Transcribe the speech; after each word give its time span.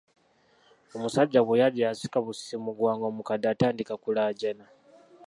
Omusajja 0.95 1.39
bwe 1.43 1.59
yajja 1.61 1.83
yasika 1.89 2.17
busisi 2.25 2.55
muguwa 2.63 2.91
ng’omukadde 2.97 3.47
atandika 3.49 3.93
kulaajana. 4.03 4.65